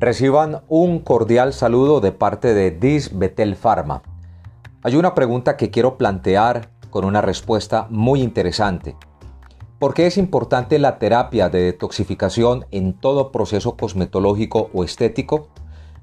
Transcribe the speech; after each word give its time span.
Reciban 0.00 0.62
un 0.68 1.00
cordial 1.00 1.52
saludo 1.52 2.00
de 2.00 2.12
parte 2.12 2.54
de 2.54 2.70
Dis 2.70 3.18
Betel 3.18 3.56
Pharma. 3.56 4.02
Hay 4.84 4.94
una 4.94 5.12
pregunta 5.12 5.56
que 5.56 5.72
quiero 5.72 5.98
plantear 5.98 6.70
con 6.90 7.04
una 7.04 7.20
respuesta 7.20 7.88
muy 7.90 8.22
interesante. 8.22 8.94
¿Por 9.80 9.94
qué 9.94 10.06
es 10.06 10.16
importante 10.16 10.78
la 10.78 11.00
terapia 11.00 11.48
de 11.48 11.62
detoxificación 11.62 12.64
en 12.70 12.92
todo 12.92 13.32
proceso 13.32 13.76
cosmetológico 13.76 14.70
o 14.72 14.84
estético? 14.84 15.48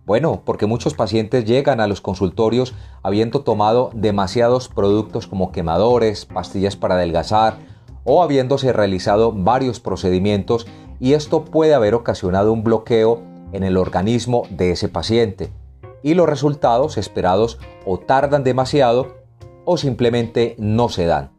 Bueno, 0.06 0.42
porque 0.44 0.66
muchos 0.66 0.94
pacientes 0.94 1.46
llegan 1.46 1.80
a 1.80 1.88
los 1.88 2.02
consultorios 2.02 2.76
habiendo 3.02 3.44
tomado 3.44 3.92
demasiados 3.94 4.68
productos 4.68 5.26
como 5.26 5.54
quemadores, 5.54 6.26
pastillas 6.26 6.76
para 6.76 6.96
adelgazar 6.96 7.60
o 8.04 8.22
habiéndose 8.22 8.74
realizado 8.74 9.32
varios 9.32 9.80
procedimientos 9.80 10.68
y 11.00 11.14
esto 11.14 11.46
puede 11.46 11.74
haber 11.74 11.96
ocasionado 11.96 12.52
un 12.52 12.62
bloqueo 12.62 13.35
en 13.56 13.64
el 13.64 13.78
organismo 13.78 14.44
de 14.50 14.72
ese 14.72 14.90
paciente 14.90 15.50
y 16.04 16.14
los 16.14 16.30
resultados 16.30 16.98
esperados 16.98 17.58
o 17.86 17.98
tardan 17.98 18.44
demasiado 18.44 19.16
o 19.66 19.78
simplemente 19.78 20.56
no 20.60 20.90
se 20.90 21.06
dan. 21.06 21.32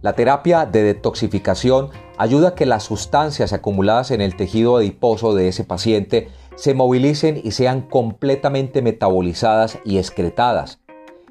La 0.00 0.14
terapia 0.14 0.66
de 0.66 0.82
detoxificación 0.82 1.90
ayuda 2.18 2.48
a 2.48 2.54
que 2.56 2.66
las 2.66 2.82
sustancias 2.82 3.52
acumuladas 3.52 4.10
en 4.10 4.20
el 4.20 4.34
tejido 4.34 4.76
adiposo 4.76 5.34
de 5.34 5.46
ese 5.46 5.62
paciente 5.62 6.28
se 6.56 6.74
movilicen 6.74 7.40
y 7.42 7.52
sean 7.52 7.82
completamente 7.82 8.82
metabolizadas 8.82 9.78
y 9.84 9.98
excretadas. 9.98 10.80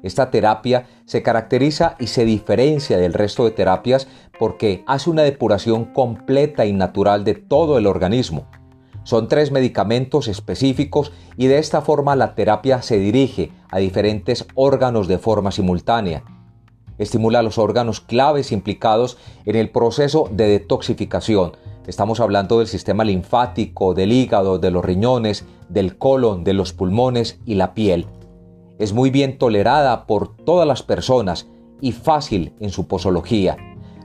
Esta 0.02 0.30
terapia 0.30 0.86
se 1.04 1.22
caracteriza 1.22 1.96
y 1.98 2.06
se 2.06 2.24
diferencia 2.24 2.96
del 2.96 3.12
resto 3.12 3.44
de 3.44 3.50
terapias 3.50 4.08
porque 4.38 4.82
hace 4.86 5.10
una 5.10 5.22
depuración 5.22 5.84
completa 5.84 6.64
y 6.64 6.72
natural 6.72 7.24
de 7.24 7.34
todo 7.34 7.76
el 7.76 7.86
organismo. 7.86 8.48
Son 9.04 9.26
tres 9.26 9.50
medicamentos 9.50 10.28
específicos 10.28 11.12
y 11.36 11.46
de 11.46 11.58
esta 11.58 11.80
forma 11.80 12.14
la 12.14 12.34
terapia 12.34 12.82
se 12.82 12.98
dirige 12.98 13.50
a 13.70 13.78
diferentes 13.78 14.46
órganos 14.54 15.08
de 15.08 15.18
forma 15.18 15.50
simultánea. 15.50 16.22
Estimula 16.98 17.42
los 17.42 17.58
órganos 17.58 18.00
claves 18.00 18.52
implicados 18.52 19.18
en 19.44 19.56
el 19.56 19.70
proceso 19.70 20.28
de 20.30 20.46
detoxificación. 20.46 21.56
Estamos 21.86 22.20
hablando 22.20 22.58
del 22.58 22.68
sistema 22.68 23.02
linfático, 23.02 23.92
del 23.92 24.12
hígado, 24.12 24.60
de 24.60 24.70
los 24.70 24.84
riñones, 24.84 25.44
del 25.68 25.98
colon, 25.98 26.44
de 26.44 26.52
los 26.52 26.72
pulmones 26.72 27.40
y 27.44 27.56
la 27.56 27.74
piel. 27.74 28.06
Es 28.78 28.92
muy 28.92 29.10
bien 29.10 29.36
tolerada 29.36 30.06
por 30.06 30.36
todas 30.36 30.68
las 30.68 30.84
personas 30.84 31.48
y 31.80 31.90
fácil 31.90 32.54
en 32.60 32.70
su 32.70 32.86
posología. 32.86 33.56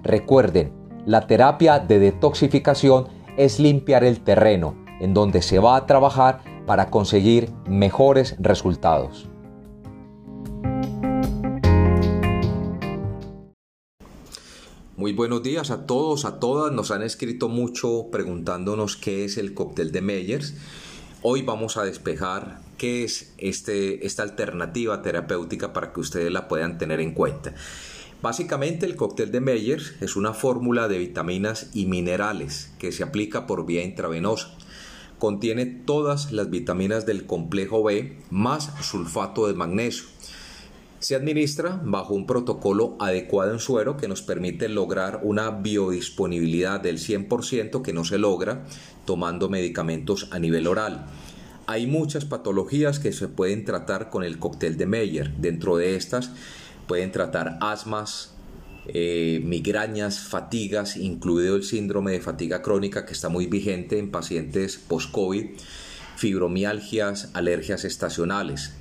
Recuerden, 0.01 0.73
la 1.05 1.27
terapia 1.27 1.77
de 1.77 1.99
detoxificación 1.99 3.09
es 3.37 3.59
limpiar 3.59 4.03
el 4.03 4.21
terreno, 4.21 4.86
en 4.99 5.13
donde 5.13 5.41
se 5.41 5.59
va 5.59 5.75
a 5.75 5.85
trabajar 5.85 6.41
para 6.65 6.89
conseguir 6.89 7.51
mejores 7.67 8.35
resultados. 8.39 9.29
Muy 14.97 15.13
buenos 15.13 15.43
días 15.43 15.69
a 15.69 15.85
todos, 15.85 16.25
a 16.25 16.39
todas. 16.39 16.73
Nos 16.73 16.91
han 16.91 17.03
escrito 17.03 17.49
mucho 17.49 18.07
preguntándonos 18.11 18.97
qué 18.97 19.25
es 19.25 19.37
el 19.37 19.53
cóctel 19.53 19.91
de 19.91 20.01
Meyers. 20.01 20.55
Hoy 21.21 21.43
vamos 21.43 21.77
a 21.77 21.83
despejar 21.83 22.59
qué 22.77 23.03
es 23.03 23.33
este, 23.37 24.05
esta 24.05 24.23
alternativa 24.23 25.01
terapéutica 25.03 25.71
para 25.71 25.93
que 25.93 25.99
ustedes 25.99 26.31
la 26.31 26.47
puedan 26.47 26.77
tener 26.79 26.99
en 26.99 27.13
cuenta. 27.13 27.53
Básicamente 28.21 28.87
el 28.87 28.95
cóctel 28.95 29.31
de 29.31 29.39
Meyers 29.39 29.93
es 30.01 30.15
una 30.15 30.33
fórmula 30.33 30.87
de 30.87 30.97
vitaminas 30.97 31.69
y 31.75 31.85
minerales 31.85 32.73
que 32.79 32.91
se 32.91 33.03
aplica 33.03 33.45
por 33.45 33.67
vía 33.67 33.83
intravenosa. 33.83 34.56
Contiene 35.19 35.65
todas 35.65 36.31
las 36.31 36.49
vitaminas 36.49 37.05
del 37.05 37.25
complejo 37.25 37.83
B 37.83 38.17
más 38.29 38.71
sulfato 38.81 39.47
de 39.47 39.53
magnesio. 39.53 40.05
Se 40.99 41.15
administra 41.15 41.79
bajo 41.83 42.13
un 42.13 42.25
protocolo 42.25 42.95
adecuado 42.99 43.51
en 43.51 43.59
suero 43.59 43.97
que 43.97 44.07
nos 44.07 44.21
permite 44.21 44.67
lograr 44.67 45.21
una 45.23 45.51
biodisponibilidad 45.51 46.81
del 46.81 46.97
100% 46.97 47.81
que 47.81 47.93
no 47.93 48.03
se 48.03 48.17
logra 48.17 48.65
tomando 49.05 49.47
medicamentos 49.47 50.27
a 50.31 50.39
nivel 50.39 50.67
oral. 50.67 51.05
Hay 51.67 51.85
muchas 51.85 52.25
patologías 52.25 52.99
que 52.99 53.11
se 53.11 53.27
pueden 53.27 53.65
tratar 53.65 54.09
con 54.09 54.23
el 54.23 54.39
cóctel 54.39 54.77
de 54.77 54.85
Meyer. 54.85 55.35
Dentro 55.37 55.77
de 55.77 55.95
estas 55.95 56.31
pueden 56.87 57.11
tratar 57.11 57.57
asmas, 57.61 58.36
eh, 58.87 59.41
migrañas, 59.43 60.19
fatigas, 60.19 60.97
incluido 60.97 61.55
el 61.55 61.63
síndrome 61.63 62.11
de 62.11 62.21
fatiga 62.21 62.61
crónica 62.61 63.05
que 63.05 63.13
está 63.13 63.29
muy 63.29 63.47
vigente 63.47 63.99
en 63.99 64.11
pacientes 64.11 64.77
post-COVID, 64.77 65.45
fibromialgias, 66.15 67.29
alergias 67.33 67.85
estacionales. 67.85 68.73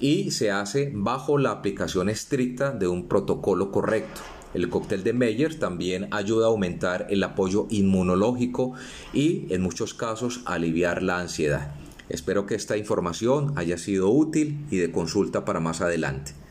Y 0.00 0.32
se 0.32 0.50
hace 0.50 0.90
bajo 0.94 1.38
la 1.38 1.50
aplicación 1.50 2.08
estricta 2.08 2.72
de 2.72 2.88
un 2.88 3.08
protocolo 3.08 3.70
correcto. 3.70 4.20
El 4.54 4.68
cóctel 4.68 5.02
de 5.02 5.12
Meyer 5.12 5.58
también 5.58 6.08
ayuda 6.10 6.46
a 6.46 6.48
aumentar 6.50 7.06
el 7.08 7.22
apoyo 7.22 7.66
inmunológico 7.70 8.74
y 9.14 9.46
en 9.48 9.62
muchos 9.62 9.94
casos 9.94 10.42
aliviar 10.44 11.02
la 11.02 11.20
ansiedad. 11.20 11.74
Espero 12.08 12.44
que 12.44 12.54
esta 12.54 12.76
información 12.76 13.54
haya 13.56 13.78
sido 13.78 14.10
útil 14.10 14.66
y 14.70 14.76
de 14.76 14.92
consulta 14.92 15.46
para 15.46 15.60
más 15.60 15.80
adelante. 15.80 16.41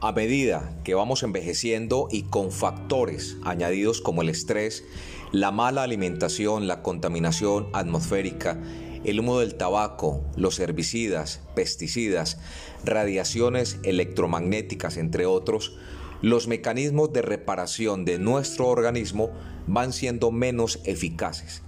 A 0.00 0.12
medida 0.12 0.78
que 0.84 0.94
vamos 0.94 1.24
envejeciendo 1.24 2.06
y 2.12 2.22
con 2.22 2.52
factores 2.52 3.36
añadidos 3.42 4.00
como 4.00 4.22
el 4.22 4.28
estrés, 4.28 4.84
la 5.32 5.50
mala 5.50 5.82
alimentación, 5.82 6.68
la 6.68 6.84
contaminación 6.84 7.66
atmosférica, 7.72 8.62
el 9.02 9.18
humo 9.18 9.40
del 9.40 9.56
tabaco, 9.56 10.22
los 10.36 10.60
herbicidas, 10.60 11.40
pesticidas, 11.56 12.38
radiaciones 12.84 13.80
electromagnéticas, 13.82 14.98
entre 14.98 15.26
otros, 15.26 15.76
los 16.22 16.46
mecanismos 16.46 17.12
de 17.12 17.22
reparación 17.22 18.04
de 18.04 18.20
nuestro 18.20 18.68
organismo 18.68 19.32
van 19.66 19.92
siendo 19.92 20.30
menos 20.30 20.78
eficaces 20.84 21.62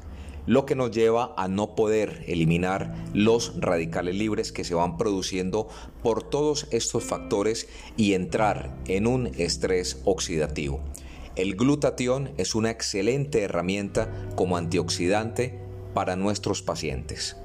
lo 0.46 0.66
que 0.66 0.74
nos 0.74 0.90
lleva 0.90 1.34
a 1.36 1.48
no 1.48 1.74
poder 1.74 2.24
eliminar 2.26 2.94
los 3.12 3.60
radicales 3.60 4.14
libres 4.14 4.52
que 4.52 4.64
se 4.64 4.74
van 4.74 4.96
produciendo 4.96 5.68
por 6.02 6.22
todos 6.22 6.66
estos 6.70 7.04
factores 7.04 7.68
y 7.96 8.14
entrar 8.14 8.76
en 8.86 9.06
un 9.06 9.26
estrés 9.38 10.00
oxidativo. 10.04 10.80
El 11.36 11.54
glutatión 11.54 12.32
es 12.36 12.54
una 12.54 12.70
excelente 12.70 13.42
herramienta 13.42 14.10
como 14.34 14.56
antioxidante 14.56 15.58
para 15.94 16.16
nuestros 16.16 16.62
pacientes. 16.62 17.36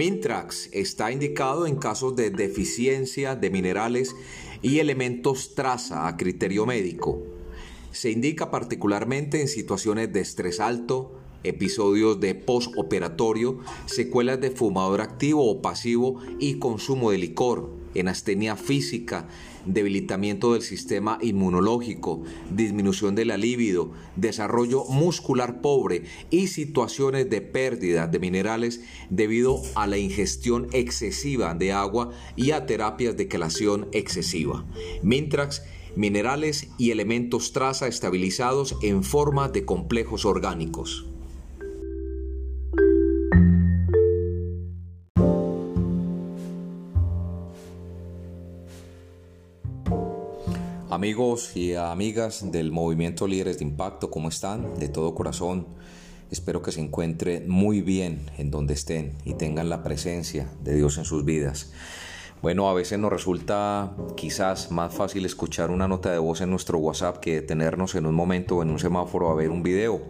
Mintrax 0.00 0.70
está 0.72 1.12
indicado 1.12 1.66
en 1.66 1.76
casos 1.76 2.16
de 2.16 2.30
deficiencia 2.30 3.36
de 3.36 3.50
minerales 3.50 4.16
y 4.62 4.78
elementos 4.78 5.54
traza 5.54 6.08
a 6.08 6.16
criterio 6.16 6.64
médico. 6.64 7.22
Se 7.92 8.10
indica 8.10 8.50
particularmente 8.50 9.42
en 9.42 9.48
situaciones 9.48 10.10
de 10.10 10.20
estrés 10.20 10.58
alto, 10.58 11.12
episodios 11.44 12.18
de 12.18 12.34
postoperatorio, 12.34 13.58
secuelas 13.84 14.40
de 14.40 14.50
fumador 14.50 15.02
activo 15.02 15.46
o 15.50 15.60
pasivo 15.60 16.22
y 16.38 16.54
consumo 16.54 17.10
de 17.10 17.18
licor, 17.18 17.68
en 17.94 18.08
astenia 18.08 18.56
física, 18.56 19.28
debilitamiento 19.66 20.52
del 20.52 20.62
sistema 20.62 21.18
inmunológico, 21.20 22.22
disminución 22.50 23.14
de 23.14 23.24
la 23.24 23.36
libido, 23.36 23.92
desarrollo 24.16 24.84
muscular 24.84 25.60
pobre 25.60 26.04
y 26.30 26.48
situaciones 26.48 27.28
de 27.30 27.40
pérdida 27.40 28.06
de 28.06 28.18
minerales 28.18 28.80
debido 29.10 29.62
a 29.74 29.86
la 29.86 29.98
ingestión 29.98 30.68
excesiva 30.72 31.54
de 31.54 31.72
agua 31.72 32.10
y 32.36 32.52
a 32.52 32.66
terapias 32.66 33.16
de 33.16 33.28
quelación 33.28 33.88
excesiva. 33.92 34.64
Mintrax 35.02 35.62
minerales 35.96 36.68
y 36.78 36.90
elementos 36.90 37.52
traza 37.52 37.88
estabilizados 37.88 38.76
en 38.82 39.02
forma 39.02 39.48
de 39.48 39.64
complejos 39.64 40.24
orgánicos. 40.24 41.09
Amigos 50.90 51.56
y 51.56 51.74
amigas 51.76 52.50
del 52.50 52.72
movimiento 52.72 53.28
Líderes 53.28 53.60
de 53.60 53.64
Impacto, 53.64 54.10
¿cómo 54.10 54.28
están? 54.28 54.74
De 54.74 54.88
todo 54.88 55.14
corazón, 55.14 55.68
espero 56.32 56.62
que 56.62 56.72
se 56.72 56.80
encuentren 56.80 57.48
muy 57.48 57.80
bien 57.80 58.28
en 58.38 58.50
donde 58.50 58.74
estén 58.74 59.12
y 59.24 59.34
tengan 59.34 59.68
la 59.68 59.84
presencia 59.84 60.50
de 60.64 60.74
Dios 60.74 60.98
en 60.98 61.04
sus 61.04 61.24
vidas. 61.24 61.70
Bueno, 62.42 62.68
a 62.68 62.74
veces 62.74 62.98
nos 62.98 63.12
resulta 63.12 63.94
quizás 64.16 64.72
más 64.72 64.92
fácil 64.92 65.24
escuchar 65.24 65.70
una 65.70 65.86
nota 65.86 66.10
de 66.10 66.18
voz 66.18 66.40
en 66.40 66.50
nuestro 66.50 66.78
WhatsApp 66.78 67.18
que 67.18 67.34
detenernos 67.34 67.94
en 67.94 68.06
un 68.06 68.14
momento 68.16 68.60
en 68.60 68.70
un 68.70 68.80
semáforo 68.80 69.30
a 69.30 69.36
ver 69.36 69.50
un 69.50 69.62
video. 69.62 70.02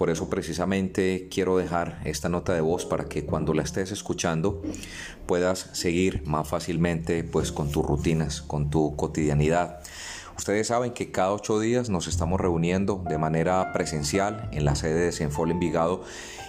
Por 0.00 0.08
eso 0.08 0.30
precisamente 0.30 1.28
quiero 1.30 1.58
dejar 1.58 2.00
esta 2.06 2.30
nota 2.30 2.54
de 2.54 2.62
voz 2.62 2.86
para 2.86 3.04
que 3.04 3.26
cuando 3.26 3.52
la 3.52 3.60
estés 3.60 3.92
escuchando 3.92 4.62
puedas 5.26 5.68
seguir 5.72 6.26
más 6.26 6.48
fácilmente 6.48 7.22
pues 7.22 7.52
con 7.52 7.70
tus 7.70 7.84
rutinas, 7.84 8.40
con 8.40 8.70
tu 8.70 8.96
cotidianidad. 8.96 9.82
Ustedes 10.38 10.68
saben 10.68 10.94
que 10.94 11.10
cada 11.10 11.34
ocho 11.34 11.60
días 11.60 11.90
nos 11.90 12.06
estamos 12.06 12.40
reuniendo 12.40 13.04
de 13.10 13.18
manera 13.18 13.74
presencial 13.74 14.48
en 14.52 14.64
la 14.64 14.74
sede 14.74 15.00
de 15.00 15.12
Senfol 15.12 15.50
Envigado 15.50 16.02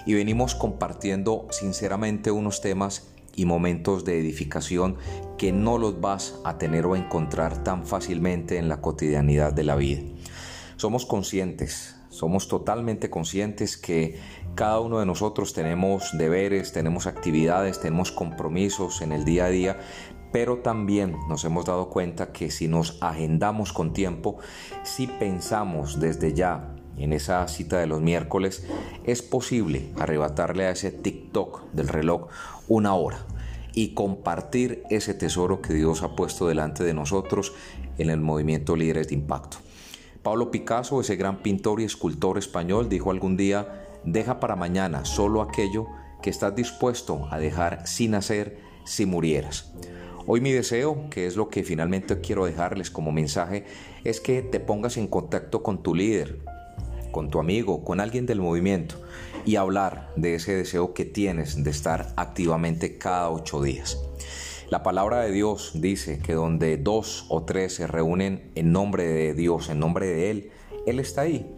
y 0.05 0.13
venimos 0.13 0.55
compartiendo 0.55 1.49
sinceramente 1.51 2.31
unos 2.31 2.61
temas 2.61 3.09
y 3.35 3.43
momentos 3.43 4.05
de 4.05 4.17
edificación 4.17 4.95
que 5.37 5.51
no 5.51 5.77
los 5.77 5.99
vas 5.99 6.35
a 6.45 6.57
tener 6.57 6.85
o 6.85 6.95
encontrar 6.95 7.65
tan 7.65 7.85
fácilmente 7.85 8.57
en 8.59 8.69
la 8.69 8.79
cotidianidad 8.79 9.51
de 9.51 9.65
la 9.65 9.75
vida. 9.75 9.99
Somos 10.77 11.05
conscientes, 11.05 11.97
somos 12.11 12.47
totalmente 12.47 13.09
conscientes 13.09 13.77
que 13.77 14.19
cada 14.53 14.79
uno 14.81 14.99
de 14.99 15.05
nosotros 15.05 15.53
tenemos 15.53 16.15
deberes, 16.17 16.73
tenemos 16.73 17.07
actividades, 17.07 17.79
tenemos 17.79 18.11
compromisos 18.11 19.01
en 19.01 19.13
el 19.13 19.25
día 19.25 19.45
a 19.45 19.49
día, 19.49 19.79
pero 20.31 20.59
también 20.59 21.17
nos 21.29 21.43
hemos 21.45 21.65
dado 21.65 21.89
cuenta 21.89 22.31
que 22.31 22.51
si 22.51 22.67
nos 22.67 23.01
agendamos 23.01 23.73
con 23.73 23.93
tiempo, 23.93 24.37
si 24.83 25.07
pensamos 25.07 25.99
desde 25.99 26.33
ya 26.33 26.75
en 26.97 27.13
esa 27.13 27.47
cita 27.47 27.79
de 27.79 27.87
los 27.87 28.01
miércoles, 28.01 28.65
es 29.05 29.21
posible 29.21 29.89
arrebatarle 29.97 30.65
a 30.65 30.71
ese 30.71 30.91
TikTok 30.91 31.71
del 31.71 31.87
reloj 31.87 32.27
una 32.67 32.93
hora 32.93 33.25
y 33.73 33.93
compartir 33.93 34.83
ese 34.89 35.13
tesoro 35.13 35.61
que 35.61 35.73
Dios 35.73 36.03
ha 36.03 36.15
puesto 36.15 36.47
delante 36.47 36.83
de 36.83 36.93
nosotros 36.93 37.53
en 37.97 38.09
el 38.09 38.19
movimiento 38.19 38.75
Líderes 38.75 39.07
de 39.07 39.15
Impacto. 39.15 39.57
Pablo 40.23 40.51
Picasso, 40.51 41.01
ese 41.01 41.15
gran 41.15 41.41
pintor 41.41 41.81
y 41.81 41.83
escultor 41.83 42.37
español, 42.37 42.89
dijo 42.89 43.09
algún 43.09 43.37
día, 43.37 43.87
deja 44.03 44.39
para 44.39 44.55
mañana 44.55 45.03
solo 45.03 45.41
aquello 45.41 45.87
que 46.21 46.29
estás 46.29 46.55
dispuesto 46.55 47.27
a 47.31 47.39
dejar 47.39 47.87
sin 47.87 48.13
hacer 48.13 48.59
si 48.83 49.07
murieras. 49.07 49.73
Hoy 50.27 50.39
mi 50.39 50.51
deseo, 50.51 51.09
que 51.09 51.25
es 51.25 51.35
lo 51.35 51.49
que 51.49 51.63
finalmente 51.63 52.21
quiero 52.21 52.45
dejarles 52.45 52.91
como 52.91 53.11
mensaje, 53.11 53.65
es 54.03 54.21
que 54.21 54.43
te 54.43 54.59
pongas 54.59 54.97
en 54.97 55.07
contacto 55.07 55.63
con 55.63 55.81
tu 55.81 55.95
líder, 55.95 56.37
con 57.11 57.31
tu 57.31 57.39
amigo, 57.39 57.83
con 57.83 57.99
alguien 57.99 58.27
del 58.27 58.41
movimiento 58.41 59.01
y 59.43 59.55
hablar 59.55 60.13
de 60.15 60.35
ese 60.35 60.55
deseo 60.55 60.93
que 60.93 61.05
tienes 61.05 61.63
de 61.63 61.71
estar 61.71 62.13
activamente 62.15 62.99
cada 62.99 63.31
ocho 63.31 63.59
días. 63.63 63.97
La 64.71 64.83
palabra 64.83 65.19
de 65.19 65.33
Dios 65.33 65.71
dice 65.73 66.19
que 66.19 66.31
donde 66.31 66.77
dos 66.77 67.25
o 67.27 67.43
tres 67.43 67.75
se 67.75 67.87
reúnen 67.87 68.53
en 68.55 68.71
nombre 68.71 69.05
de 69.05 69.33
Dios, 69.33 69.67
en 69.67 69.79
nombre 69.79 70.07
de 70.07 70.31
Él, 70.31 70.51
Él 70.87 71.01
está 71.01 71.23
ahí. 71.23 71.53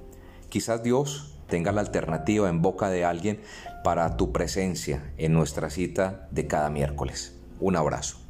Quizás 0.50 0.82
Dios 0.82 1.36
tenga 1.48 1.72
la 1.72 1.82
alternativa 1.82 2.50
en 2.50 2.64
boca 2.64 2.90
de 2.90 3.06
alguien 3.06 3.40
para 3.84 4.18
tu 4.18 4.32
presencia 4.32 5.14
en 5.20 5.32
nuestra 5.32 5.70
cita 5.70 6.28
de 6.32 6.48
cada 6.48 6.72
miércoles. 6.72 7.40
Un 7.60 7.76
abrazo. 7.76 8.23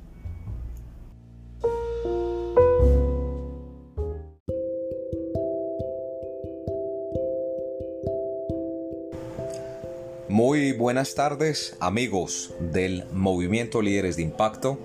Muy 10.53 10.71
buenas 10.71 11.15
tardes 11.15 11.75
amigos 11.79 12.53
del 12.59 13.05
Movimiento 13.11 13.81
Líderes 13.81 14.17
de 14.17 14.21
Impacto. 14.21 14.77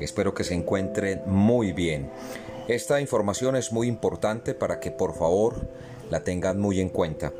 Espero 0.00 0.32
que 0.32 0.42
se 0.42 0.54
encuentren 0.54 1.20
muy 1.26 1.72
bien. 1.72 2.08
Esta 2.66 2.98
información 2.98 3.54
es 3.54 3.72
muy 3.72 3.88
importante 3.88 4.54
para 4.54 4.80
que 4.80 4.90
por 4.90 5.14
favor 5.14 5.68
la 6.08 6.24
tengan 6.24 6.58
muy 6.58 6.80
en 6.80 6.88
cuenta. 6.88 7.34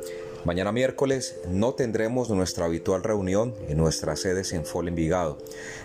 Mañana 0.45 0.71
miércoles 0.71 1.37
no 1.49 1.73
tendremos 1.73 2.29
nuestra 2.29 2.65
habitual 2.65 3.01
reunión 3.01 3.55
en 3.67 3.79
nuestras 3.79 4.19
sedes 4.19 4.53
en 4.53 4.65
Fol 4.65 4.87
Envigado, 4.87 5.39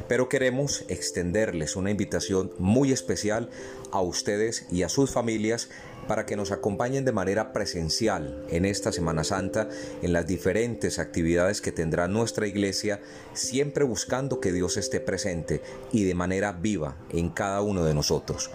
pero 0.09 0.29
queremos 0.29 0.85
extenderles 0.89 1.75
una 1.75 1.91
invitación 1.91 2.53
muy 2.59 2.93
especial 2.93 3.49
a 3.93 4.03
ustedes 4.03 4.67
y 4.71 4.83
a 4.83 4.91
sus 4.91 5.11
familias 5.11 5.71
para 6.09 6.27
que 6.27 6.37
nos 6.37 6.51
acompañen 6.51 7.05
de 7.05 7.13
manera 7.13 7.53
presencial 7.53 8.43
en 8.49 8.65
esta 8.65 8.91
Semana 8.91 9.23
Santa 9.23 9.69
en 10.03 10.13
las 10.13 10.27
diferentes 10.27 10.99
actividades 10.99 11.61
que 11.61 11.71
tendrá 11.71 12.09
nuestra 12.09 12.47
iglesia, 12.47 13.01
siempre 13.35 13.85
buscando 13.85 14.41
que 14.41 14.51
Dios 14.51 14.77
esté 14.77 14.99
presente 15.01 15.63
y 15.93 16.05
de 16.05 16.15
manera 16.15 16.53
viva 16.53 16.97
en 17.11 17.29
cada 17.29 17.63
uno 17.63 17.85
de 17.85 17.95
nosotros. 17.95 18.51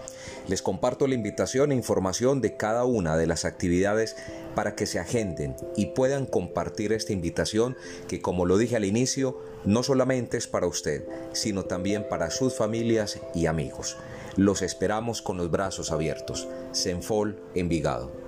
Les 0.48 0.62
comparto 0.62 1.08
la 1.08 1.16
invitación 1.16 1.72
e 1.72 1.76
información 1.76 2.42
de 2.42 2.58
cada 2.58 2.84
una 2.84 3.16
de 3.16 3.28
las 3.28 3.46
actividades 3.46 4.18
para 4.56 4.76
que 4.76 4.86
se 4.86 5.00
agenden 5.00 5.56
y 5.76 5.88
puedan 5.88 6.26
compartir 6.26 6.92
esta 6.92 7.14
invitación 7.14 7.78
que 8.08 8.22
como 8.22 8.46
lo 8.46 8.58
dije 8.58 8.76
al 8.76 8.86
inicio, 8.86 9.40
no 9.64 9.84
solamente 9.84 10.38
es 10.38 10.48
para 10.48 10.68
usted, 10.68 11.06
sino 11.32 11.66
también 11.66 12.08
para 12.10 12.30
sus 12.30 12.56
familias 12.56 13.20
y 13.34 13.46
amigos. 13.46 13.98
Los 14.36 14.64
esperamos 14.64 15.22
con 15.22 15.38
los 15.38 15.52
brazos 15.52 15.92
abiertos. 15.92 16.48
Senfol 16.72 17.40
Envigado. 17.54 18.23